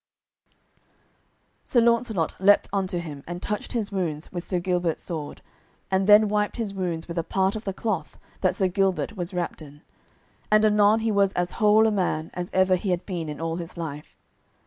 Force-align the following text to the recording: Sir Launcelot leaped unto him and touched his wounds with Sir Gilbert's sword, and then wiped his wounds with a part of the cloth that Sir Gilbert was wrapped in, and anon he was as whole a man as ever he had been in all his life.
Sir 1.63 1.79
Launcelot 1.79 2.33
leaped 2.39 2.67
unto 2.73 2.97
him 2.97 3.23
and 3.27 3.39
touched 3.39 3.73
his 3.73 3.91
wounds 3.91 4.31
with 4.31 4.43
Sir 4.43 4.59
Gilbert's 4.59 5.03
sword, 5.03 5.43
and 5.91 6.07
then 6.07 6.27
wiped 6.27 6.55
his 6.57 6.73
wounds 6.73 7.07
with 7.07 7.19
a 7.19 7.23
part 7.23 7.55
of 7.55 7.65
the 7.65 7.71
cloth 7.75 8.17
that 8.39 8.55
Sir 8.55 8.67
Gilbert 8.67 9.15
was 9.15 9.31
wrapped 9.31 9.61
in, 9.61 9.83
and 10.49 10.65
anon 10.65 11.01
he 11.01 11.11
was 11.11 11.33
as 11.33 11.51
whole 11.61 11.85
a 11.85 11.91
man 11.91 12.31
as 12.33 12.49
ever 12.51 12.75
he 12.77 12.89
had 12.89 13.05
been 13.05 13.29
in 13.29 13.39
all 13.39 13.57
his 13.57 13.77
life. 13.77 14.15